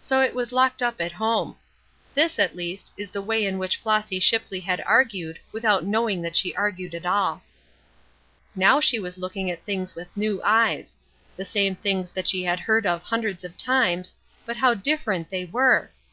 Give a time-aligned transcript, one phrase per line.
[0.00, 1.54] So it was locked up at home.
[2.14, 6.34] This, at least, is the way in which Flossy Shipley had argued, without knowing that
[6.34, 7.44] she argued at all.
[8.56, 10.96] Now she was looking at things with new eyes;
[11.36, 14.12] the same things that she had heard of hundreds of times,
[14.44, 15.92] but how different they were!